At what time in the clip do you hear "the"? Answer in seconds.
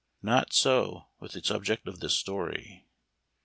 1.33-1.43